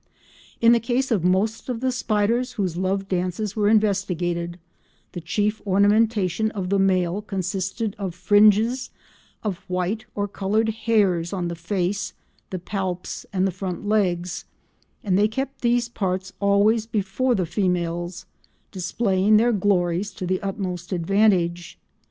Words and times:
In 0.61 0.71
the 0.71 0.79
case 0.79 1.11
of 1.11 1.23
most 1.23 1.69
of 1.69 1.79
the 1.79 1.91
spiders 1.91 2.53
whose 2.53 2.75
love 2.75 3.07
dances 3.07 3.55
were 3.55 3.69
investigated, 3.69 4.57
the 5.11 5.21
chief 5.21 5.61
ornamentation 5.63 6.49
of 6.57 6.69
the 6.71 6.79
male 6.79 7.21
consisted 7.21 7.95
of 7.99 8.15
fringes 8.15 8.89
of 9.43 9.59
white 9.67 10.05
or 10.15 10.27
coloured 10.27 10.69
hairs 10.69 11.31
on 11.33 11.49
the 11.49 11.55
face, 11.55 12.13
the 12.49 12.57
palps, 12.57 13.27
and 13.31 13.45
the 13.45 13.51
front 13.51 13.87
legs, 13.87 14.45
and 15.03 15.19
they 15.19 15.27
kept 15.27 15.61
these 15.61 15.87
parts 15.87 16.33
always 16.39 16.87
before 16.87 17.35
the 17.35 17.45
females, 17.45 18.25
displaying 18.71 19.37
their 19.37 19.53
glories 19.53 20.09
to 20.13 20.25
the 20.25 20.41
utmost 20.41 20.91
advantage. 20.91 21.77